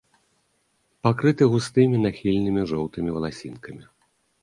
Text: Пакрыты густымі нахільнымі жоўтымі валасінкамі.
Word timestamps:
Пакрыты 1.09 1.43
густымі 1.53 1.97
нахільнымі 2.09 2.67
жоўтымі 2.75 3.09
валасінкамі. 3.21 3.83